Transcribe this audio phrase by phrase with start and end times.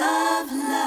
[0.00, 0.79] love, love,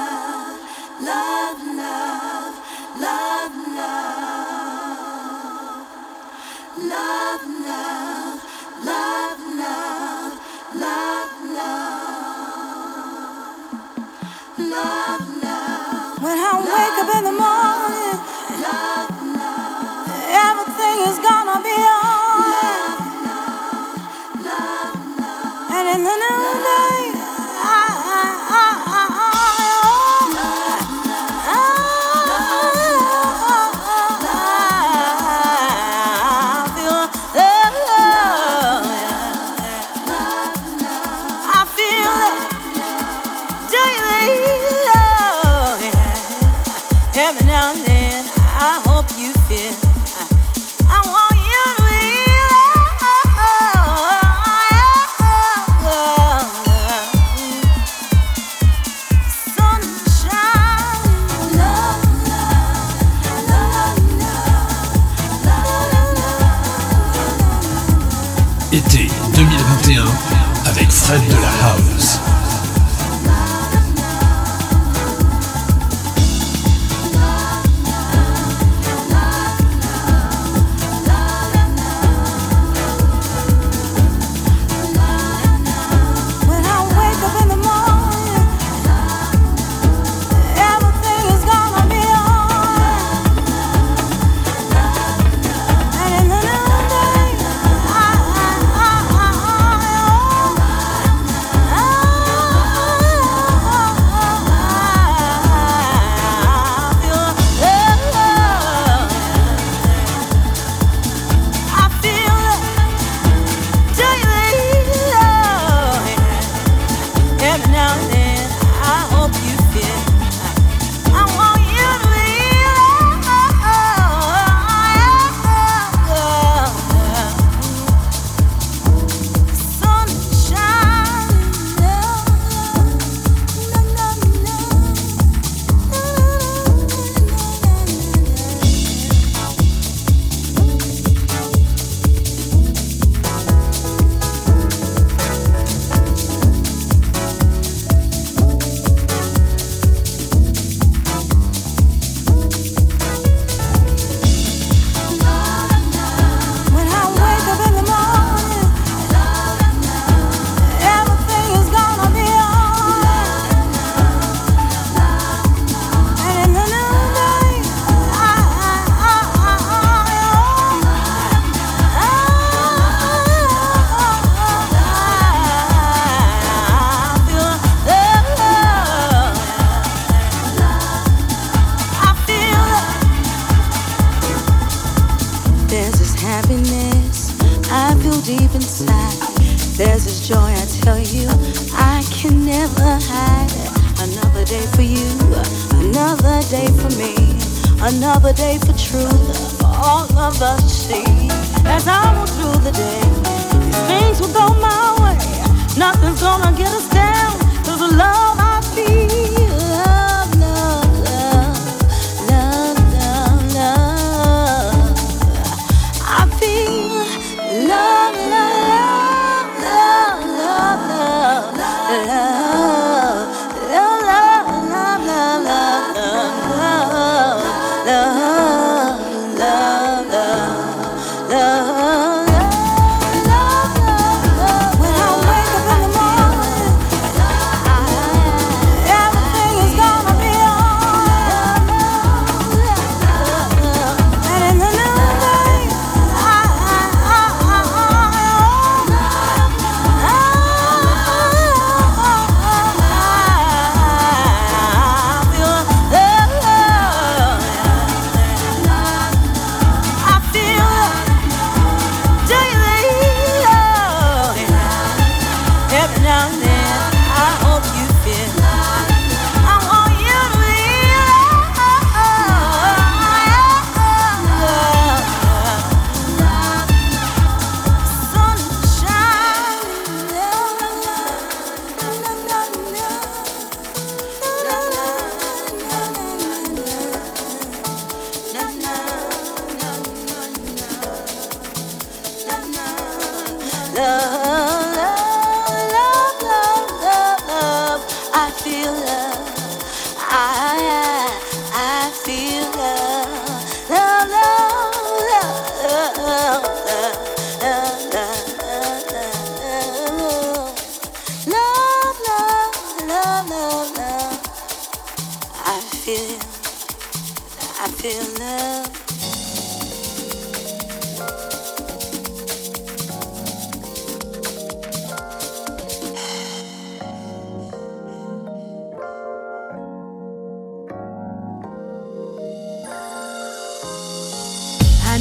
[222.02, 222.23] love,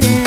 [0.00, 0.21] fighting